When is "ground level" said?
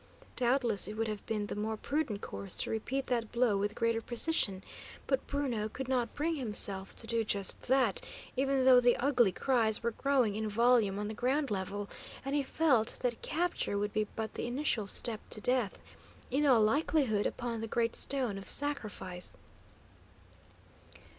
11.13-11.87